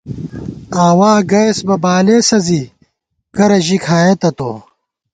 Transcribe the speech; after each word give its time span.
آوا 0.87 1.11
گَئیس 1.31 1.57
بہ 1.67 1.75
بالېسہ 1.83 2.37
زی، 2.45 2.61
کرہ 3.35 3.57
ژی 3.65 3.77
کھائېتہ 3.85 4.29
تو 4.37 4.51